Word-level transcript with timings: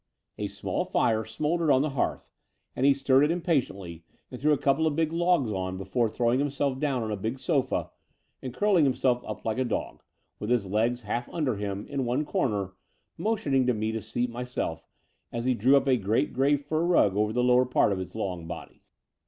A 0.39 0.47
small 0.47 0.83
fire 0.83 1.23
smouldered 1.23 1.69
on 1.69 1.83
the 1.83 1.91
hearth, 1.91 2.31
and 2.75 2.87
he 2.87 2.93
stirred 2.95 3.21
it 3.23 3.29
impatiently 3.29 4.03
and 4.31 4.41
threw 4.41 4.51
a 4.51 4.57
couple 4.57 4.87
of 4.87 4.95
big 4.95 5.09
i64 5.09 5.09
The 5.11 5.17
Door 5.19 5.35
of 5.37 5.43
the 5.43 5.45
Unreal 5.49 5.59
logs 5.61 5.73
on 5.73 5.77
before 5.77 6.09
throwing 6.09 6.39
himself 6.39 6.79
down 6.79 7.03
on 7.03 7.11
a 7.11 7.15
big 7.15 7.37
sofa 7.37 7.91
and 8.41 8.51
curling 8.51 8.83
himself 8.83 9.23
up 9.27 9.45
like 9.45 9.59
a 9.59 9.63
dog, 9.63 10.01
with 10.39 10.49
his 10.49 10.65
legs 10.65 11.03
half 11.03 11.29
under 11.29 11.55
him, 11.57 11.85
in 11.87 12.03
one 12.03 12.25
cx)mer, 12.25 12.71
motioning 13.15 13.67
to 13.67 13.75
me 13.75 13.91
to 13.91 14.01
seat 14.01 14.31
myself, 14.31 14.87
as 15.31 15.45
he 15.45 15.53
drew 15.53 15.77
up 15.77 15.85
a 15.87 15.97
great 15.97 16.33
grey 16.33 16.55
fur 16.57 16.83
rug 16.83 17.15
over 17.15 17.31
the 17.31 17.43
lower 17.43 17.65
part 17.67 17.91
of 17.91 17.99
his 17.99 18.15
long 18.15 18.47
body. 18.47 18.81